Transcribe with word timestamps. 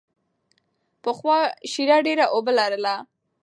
پخوا 1.03 1.39
شیره 1.71 1.97
ډېره 2.05 2.25
اوبه 2.35 2.51
لرله. 2.59 2.95